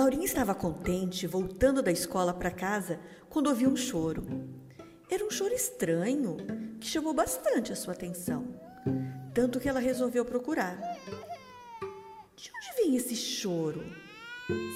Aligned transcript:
Laurinha 0.00 0.24
estava 0.24 0.54
contente, 0.54 1.26
voltando 1.26 1.82
da 1.82 1.92
escola 1.92 2.32
para 2.32 2.50
casa, 2.50 2.98
quando 3.28 3.48
ouviu 3.48 3.68
um 3.68 3.76
choro. 3.76 4.26
Era 5.10 5.22
um 5.22 5.30
choro 5.30 5.52
estranho, 5.52 6.38
que 6.80 6.86
chamou 6.86 7.12
bastante 7.12 7.70
a 7.70 7.76
sua 7.76 7.92
atenção, 7.92 8.46
tanto 9.34 9.60
que 9.60 9.68
ela 9.68 9.78
resolveu 9.78 10.24
procurar. 10.24 10.78
De 12.34 12.50
onde 12.50 12.76
vem 12.82 12.96
esse 12.96 13.14
choro? 13.14 13.84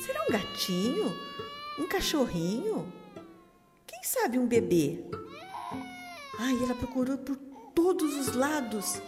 Será 0.04 0.26
um 0.28 0.30
gatinho? 0.30 1.10
Um 1.78 1.88
cachorrinho? 1.88 2.92
Quem 3.86 4.02
sabe 4.02 4.38
um 4.38 4.46
bebê? 4.46 5.06
Ai, 6.38 6.62
ela 6.62 6.74
procurou 6.74 7.16
por 7.16 7.36
todos 7.74 8.14
os 8.18 8.34
lados 8.36 9.00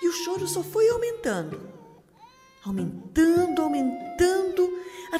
e 0.00 0.06
o 0.08 0.12
choro 0.12 0.46
só 0.46 0.62
foi 0.62 0.88
aumentando. 0.88 1.68
Aumentando, 2.64 3.60
aumentando, 3.60 4.73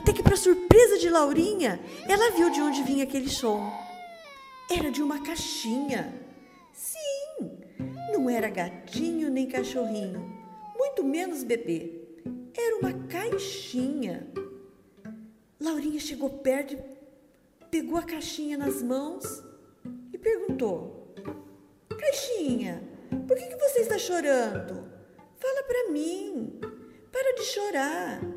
até 0.05 0.13
que, 0.13 0.23
para 0.23 0.37
surpresa 0.37 0.99
de 0.99 1.09
Laurinha, 1.09 1.81
ela 2.07 2.31
viu 2.33 2.51
de 2.51 2.61
onde 2.61 2.83
vinha 2.83 3.05
aquele 3.05 3.31
som. 3.31 3.73
Era 4.71 4.91
de 4.91 5.03
uma 5.03 5.23
caixinha. 5.23 6.15
Sim, 6.75 7.59
não 8.13 8.29
era 8.29 8.51
gatinho 8.51 9.31
nem 9.31 9.49
cachorrinho, 9.49 10.31
muito 10.77 11.03
menos 11.03 11.43
bebê. 11.43 12.03
Era 12.55 12.77
uma 12.77 12.93
caixinha. 13.09 14.29
Laurinha 15.59 15.99
chegou 15.99 16.29
perto, 16.29 16.77
pegou 17.71 17.97
a 17.97 18.03
caixinha 18.03 18.59
nas 18.59 18.83
mãos 18.83 19.43
e 20.13 20.19
perguntou: 20.19 21.15
Caixinha, 21.99 22.87
por 23.27 23.39
que, 23.39 23.47
que 23.47 23.57
você 23.57 23.81
está 23.81 23.97
chorando? 23.97 24.87
Fala 25.39 25.63
para 25.63 25.91
mim. 25.91 26.61
Para 27.11 27.37
de 27.37 27.45
chorar. 27.45 28.34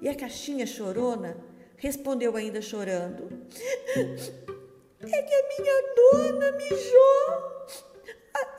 E 0.00 0.08
a 0.08 0.14
caixinha 0.14 0.66
chorona 0.66 1.36
respondeu 1.76 2.36
ainda 2.36 2.62
chorando: 2.62 3.28
É 3.96 5.22
que 5.22 5.34
a 5.34 5.48
minha 5.48 5.82
dona 5.96 6.52
mijou. 6.52 7.52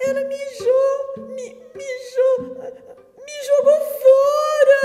Ela 0.02 0.24
mijou, 0.28 1.28
me, 1.30 1.56
mijou, 1.74 2.56
me 3.18 3.36
jogou 3.48 3.80
fora. 4.02 4.84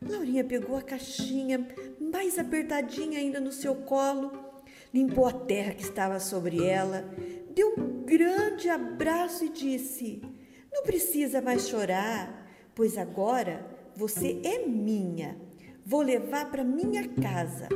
Laurinha 0.08 0.44
pegou 0.44 0.76
a 0.76 0.82
caixinha 0.82 1.66
mais 2.00 2.38
apertadinha 2.38 3.18
ainda 3.18 3.38
no 3.38 3.52
seu 3.52 3.74
colo, 3.74 4.32
limpou 4.92 5.26
a 5.26 5.32
terra 5.32 5.74
que 5.74 5.82
estava 5.82 6.18
sobre 6.18 6.64
ela, 6.64 7.04
deu 7.50 7.74
um 7.76 8.02
grande 8.04 8.68
abraço 8.68 9.44
e 9.44 9.50
disse: 9.50 10.22
Não 10.72 10.82
precisa 10.82 11.42
mais 11.42 11.68
chorar, 11.68 12.43
pois 12.74 12.98
agora 12.98 13.64
você 13.96 14.40
é 14.44 14.66
minha. 14.66 15.36
Vou 15.84 16.02
levar 16.02 16.50
para 16.50 16.64
minha 16.64 17.08
casa. 17.08 17.68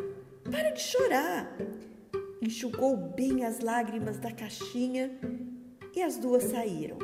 Para 0.50 0.70
de 0.70 0.80
chorar. 0.80 1.56
Enxugou 2.40 2.96
bem 2.96 3.44
as 3.44 3.60
lágrimas 3.60 4.18
da 4.18 4.32
caixinha 4.32 5.18
e 5.94 6.02
as 6.02 6.16
duas 6.16 6.44
saíram. 6.44 6.98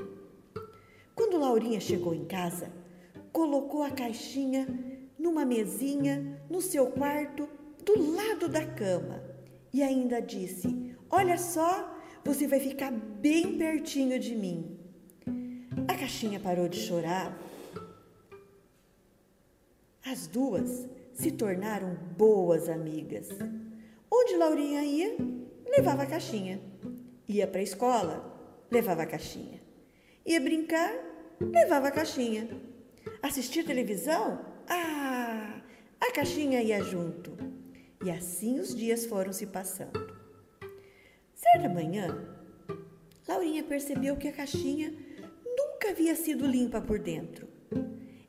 Quando 1.15 1.39
Laurinha 1.39 1.81
chegou 1.81 2.15
em 2.15 2.25
casa, 2.25 2.71
colocou 3.33 3.83
a 3.83 3.91
caixinha 3.91 4.67
numa 5.19 5.45
mesinha 5.45 6.41
no 6.51 6.61
seu 6.61 6.87
quarto, 6.87 7.49
do 7.85 8.15
lado 8.15 8.49
da 8.49 8.65
cama, 8.65 9.23
e 9.73 9.83
ainda 9.83 10.21
disse: 10.21 10.95
Olha 11.11 11.37
só, 11.37 11.99
você 12.25 12.47
vai 12.47 12.61
ficar 12.61 12.91
bem 12.91 13.59
pertinho 13.59 14.19
de 14.19 14.35
mim. 14.35 14.79
A 15.87 15.95
caixinha 15.95 16.41
parou 16.41 16.69
de 16.69 16.79
chorar. 16.79 17.37
As 20.07 20.27
duas 20.27 20.87
se 21.15 21.31
tornaram 21.31 21.95
boas 22.15 22.69
amigas. 22.69 23.31
Onde 24.13 24.37
Laurinha 24.37 24.85
ia, 24.85 25.17
levava 25.67 26.03
a 26.03 26.07
caixinha. 26.07 26.61
Ia 27.27 27.47
para 27.47 27.61
a 27.61 27.63
escola, 27.63 28.61
levava 28.71 29.05
a 29.05 29.07
caixinha. 29.07 29.63
Ia 30.27 30.39
brincar, 30.43 30.93
levava 31.41 31.89
a 31.89 31.91
caixinha. 31.91 32.51
Assistir 33.23 33.65
televisão? 33.65 34.45
Ah, 34.69 35.63
a 35.99 36.13
caixinha 36.13 36.63
ia 36.63 36.83
junto. 36.83 37.33
E 38.05 38.11
assim 38.11 38.61
os 38.61 38.75
dias 38.77 39.07
foram 39.07 39.33
se 39.33 39.47
passando. 39.47 40.15
Certa 41.35 41.67
manhã, 41.67 42.29
Laurinha 43.27 43.63
percebeu 43.63 44.19
que 44.19 44.29
a 44.29 44.33
caixinha 44.33 44.93
nunca 45.43 45.89
havia 45.89 46.15
sido 46.15 46.47
limpa 46.47 46.83
por 46.83 46.99
dentro. 46.99 47.49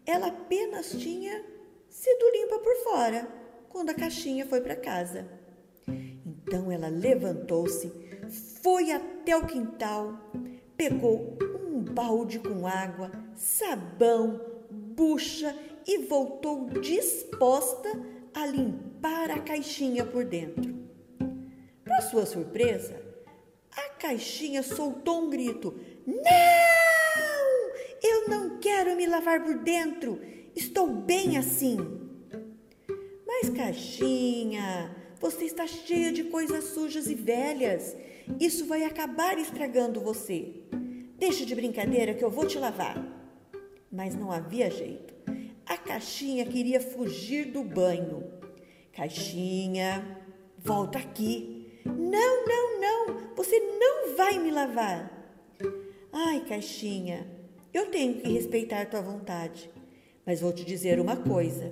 Ela 0.06 0.28
apenas 0.28 0.92
tinha 0.92 1.55
sido 1.96 2.30
limpa 2.30 2.60
por 2.60 2.76
fora 2.84 3.28
quando 3.70 3.90
a 3.90 3.94
caixinha 3.94 4.46
foi 4.46 4.60
para 4.60 4.76
casa. 4.76 5.26
Então 5.88 6.70
ela 6.70 6.90
levantou-se, 6.90 7.92
foi 8.62 8.92
até 8.92 9.36
o 9.36 9.48
quintal, 9.48 10.14
pegou 10.76 11.38
um 11.66 11.82
balde 11.82 12.40
com 12.40 12.68
água, 12.68 13.12
sabão, 13.36 14.42
bucha 14.70 15.56
e 15.88 16.00
voltou 16.00 16.70
disposta 16.70 17.90
a 18.34 18.46
limpar 18.46 19.32
a 19.32 19.40
caixinha 19.40 20.06
por 20.06 20.26
dentro. 20.26 20.76
Para 21.84 22.02
sua 22.02 22.26
surpresa, 22.26 23.02
a 23.72 23.90
caixinha 23.92 24.62
soltou 24.62 25.24
um 25.24 25.30
grito: 25.30 25.74
Não! 26.06 26.26
Eu 28.04 28.28
não 28.28 28.60
quero 28.60 28.96
me 28.98 29.08
lavar 29.08 29.44
por 29.44 29.56
dentro! 29.60 30.35
Estou 30.56 30.88
bem 30.88 31.38
assim. 31.38 31.78
Mas, 33.28 33.50
caixinha, 33.50 34.96
você 35.20 35.46
está 35.46 35.68
cheia 35.68 36.12
de 36.12 36.24
coisas 36.26 36.66
sujas 36.66 37.08
e 37.08 37.16
velhas. 37.16 37.96
Isso 38.40 38.66
vai 38.66 38.84
acabar 38.84 39.38
estragando 39.38 40.00
você. 40.00 40.64
Deixa 41.18 41.46
de 41.46 41.54
brincadeira 41.54 42.14
que 42.14 42.24
eu 42.24 42.30
vou 42.30 42.46
te 42.46 42.58
lavar. 42.58 43.04
Mas 43.92 44.16
não 44.16 44.32
havia 44.32 44.70
jeito. 44.70 45.14
A 45.66 45.78
caixinha 45.78 46.46
queria 46.46 46.80
fugir 46.80 47.46
do 47.52 47.64
banho. 47.64 48.24
Caixinha, 48.94 50.22
volta 50.58 51.00
aqui. 51.00 51.82
Não, 51.86 52.46
não, 52.46 52.80
não. 52.80 53.36
Você 53.36 53.60
não 53.60 54.16
vai 54.16 54.40
me 54.40 54.52
lavar. 54.52 55.12
Ai, 56.12 56.46
caixinha, 56.48 57.28
eu 57.74 57.88
tenho 57.92 58.22
que 58.22 58.32
respeitar 58.32 58.86
tua 58.86 59.02
vontade. 59.02 59.70
Mas 60.26 60.42
vou 60.42 60.52
te 60.52 60.66
dizer 60.66 61.00
uma 61.00 61.16
coisa: 61.16 61.72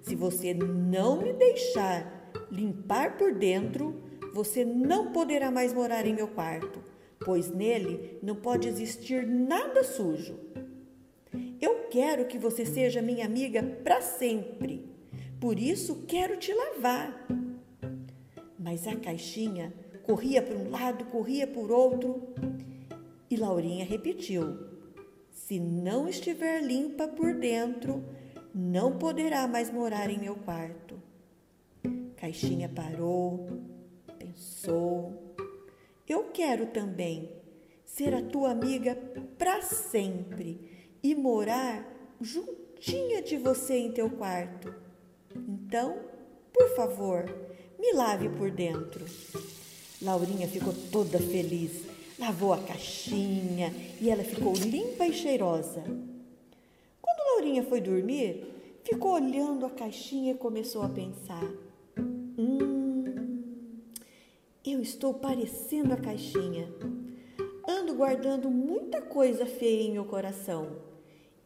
se 0.00 0.14
você 0.14 0.52
não 0.52 1.22
me 1.22 1.32
deixar 1.32 2.32
limpar 2.50 3.16
por 3.16 3.32
dentro, 3.32 4.02
você 4.32 4.64
não 4.64 5.12
poderá 5.12 5.50
mais 5.50 5.72
morar 5.72 6.06
em 6.06 6.14
meu 6.14 6.28
quarto, 6.28 6.82
pois 7.24 7.50
nele 7.50 8.18
não 8.22 8.34
pode 8.34 8.68
existir 8.68 9.26
nada 9.26 9.84
sujo. 9.84 10.38
Eu 11.60 11.86
quero 11.90 12.26
que 12.26 12.38
você 12.38 12.66
seja 12.66 13.00
minha 13.00 13.24
amiga 13.24 13.62
para 13.62 14.00
sempre, 14.00 14.88
por 15.40 15.58
isso 15.58 16.04
quero 16.08 16.36
te 16.36 16.52
lavar. 16.52 17.26
Mas 18.58 18.86
a 18.86 18.96
caixinha 18.96 19.72
corria 20.02 20.42
para 20.42 20.56
um 20.56 20.70
lado, 20.70 21.04
corria 21.06 21.46
por 21.46 21.70
outro, 21.70 22.34
e 23.30 23.36
Laurinha 23.36 23.84
repetiu: 23.84 24.71
se 25.52 25.60
não 25.60 26.08
estiver 26.08 26.62
limpa 26.62 27.06
por 27.06 27.34
dentro, 27.34 28.02
não 28.54 28.96
poderá 28.96 29.46
mais 29.46 29.70
morar 29.70 30.08
em 30.08 30.18
meu 30.18 30.34
quarto. 30.34 30.98
Caixinha 32.16 32.70
parou, 32.70 33.60
pensou. 34.18 35.34
Eu 36.08 36.30
quero 36.30 36.68
também 36.68 37.30
ser 37.84 38.14
a 38.14 38.22
tua 38.22 38.52
amiga 38.52 38.96
para 39.36 39.60
sempre 39.60 40.88
e 41.02 41.14
morar 41.14 41.86
juntinha 42.18 43.20
de 43.20 43.36
você 43.36 43.76
em 43.76 43.92
teu 43.92 44.08
quarto. 44.08 44.74
Então, 45.36 45.98
por 46.50 46.74
favor, 46.74 47.26
me 47.78 47.92
lave 47.92 48.30
por 48.30 48.50
dentro. 48.50 49.04
Laurinha 50.00 50.48
ficou 50.48 50.72
toda 50.90 51.18
feliz 51.18 51.91
lavou 52.18 52.52
a 52.52 52.58
caixinha 52.58 53.72
e 54.00 54.10
ela 54.10 54.24
ficou 54.24 54.54
limpa 54.54 55.06
e 55.06 55.12
cheirosa. 55.12 55.82
Quando 57.00 57.34
Laurinha 57.34 57.62
foi 57.62 57.80
dormir, 57.80 58.46
ficou 58.84 59.12
olhando 59.12 59.66
a 59.66 59.70
caixinha 59.70 60.32
e 60.32 60.36
começou 60.36 60.82
a 60.82 60.88
pensar: 60.88 61.44
Hum, 62.38 63.42
eu 64.64 64.80
estou 64.80 65.14
parecendo 65.14 65.92
a 65.92 65.96
caixinha. 65.96 66.68
Ando 67.66 67.94
guardando 67.94 68.50
muita 68.50 69.00
coisa 69.00 69.46
feia 69.46 69.82
em 69.82 69.92
meu 69.92 70.04
coração 70.04 70.78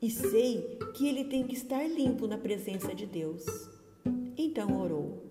e 0.00 0.10
sei 0.10 0.78
que 0.94 1.06
ele 1.06 1.24
tem 1.24 1.46
que 1.46 1.54
estar 1.54 1.86
limpo 1.86 2.26
na 2.26 2.38
presença 2.38 2.94
de 2.94 3.06
Deus. 3.06 3.44
Então 4.36 4.80
orou: 4.80 5.22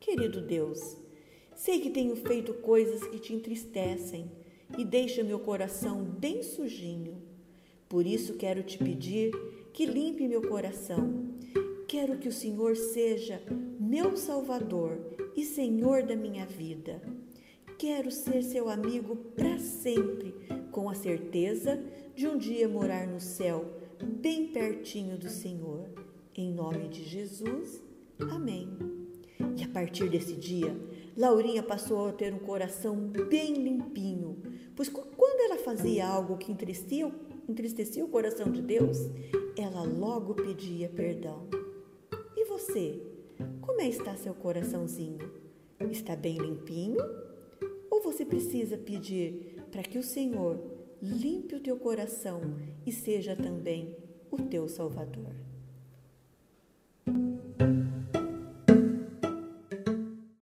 Querido 0.00 0.40
Deus, 0.40 0.96
sei 1.54 1.80
que 1.80 1.90
tenho 1.90 2.14
feito 2.16 2.54
coisas 2.54 3.06
que 3.08 3.18
te 3.18 3.34
entristecem 3.34 4.30
e 4.78 4.84
deixa 4.84 5.22
meu 5.22 5.38
coração 5.38 6.02
bem 6.04 6.42
sujinho. 6.42 7.22
Por 7.88 8.06
isso 8.06 8.34
quero 8.34 8.62
te 8.62 8.78
pedir 8.78 9.32
que 9.72 9.86
limpe 9.86 10.26
meu 10.26 10.42
coração 10.42 11.32
Quero 11.92 12.16
que 12.16 12.26
o 12.26 12.32
Senhor 12.32 12.74
seja 12.74 13.42
meu 13.78 14.16
Salvador 14.16 14.98
e 15.36 15.44
Senhor 15.44 16.02
da 16.02 16.16
minha 16.16 16.46
vida. 16.46 17.02
Quero 17.76 18.10
ser 18.10 18.42
seu 18.42 18.70
amigo 18.70 19.14
para 19.14 19.58
sempre, 19.58 20.34
com 20.70 20.88
a 20.88 20.94
certeza 20.94 21.84
de 22.14 22.26
um 22.26 22.38
dia 22.38 22.66
morar 22.66 23.06
no 23.06 23.20
céu, 23.20 23.70
bem 24.02 24.46
pertinho 24.46 25.18
do 25.18 25.28
Senhor. 25.28 25.86
Em 26.34 26.50
nome 26.50 26.88
de 26.88 27.04
Jesus, 27.04 27.82
amém. 28.20 28.70
E 29.54 29.62
a 29.62 29.68
partir 29.68 30.08
desse 30.08 30.32
dia, 30.32 30.74
Laurinha 31.16 31.62
passou 31.62 32.08
a 32.08 32.12
ter 32.12 32.32
um 32.32 32.38
coração 32.38 32.96
bem 32.96 33.52
limpinho, 33.54 34.40
pois 34.74 34.88
quando 34.88 35.40
ela 35.40 35.58
fazia 35.58 36.06
algo 36.06 36.38
que 36.38 36.50
entristecia, 36.50 37.12
entristecia 37.46 38.04
o 38.04 38.08
coração 38.08 38.50
de 38.50 38.62
Deus, 38.62 38.98
ela 39.56 39.82
logo 39.82 40.34
pedia 40.34 40.88
perdão. 40.88 41.46
E 42.34 42.46
você? 42.46 43.02
Como 43.60 43.80
é 43.80 43.88
está 43.88 44.16
seu 44.16 44.34
coraçãozinho? 44.34 45.18
Está 45.90 46.16
bem 46.16 46.38
limpinho? 46.38 46.98
Ou 47.90 48.02
você 48.02 48.24
precisa 48.24 48.78
pedir 48.78 49.62
para 49.70 49.82
que 49.82 49.98
o 49.98 50.02
Senhor 50.02 50.58
limpe 51.02 51.56
o 51.56 51.60
teu 51.60 51.76
coração 51.76 52.40
e 52.86 52.92
seja 52.92 53.36
também 53.36 53.96
o 54.30 54.38
teu 54.38 54.66
Salvador? 54.66 55.51